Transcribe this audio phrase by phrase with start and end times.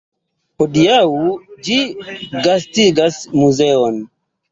[0.61, 1.01] Hodiaŭ
[1.67, 1.77] ĝi
[2.47, 4.01] gastigas muzeon.